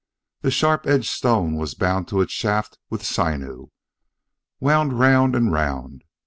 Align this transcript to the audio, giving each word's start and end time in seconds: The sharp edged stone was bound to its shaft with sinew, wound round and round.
The 0.41 0.49
sharp 0.49 0.87
edged 0.87 1.09
stone 1.09 1.57
was 1.57 1.75
bound 1.75 2.07
to 2.07 2.21
its 2.21 2.33
shaft 2.33 2.79
with 2.89 3.05
sinew, 3.05 3.69
wound 4.59 4.97
round 4.97 5.35
and 5.35 5.51
round. 5.51 6.05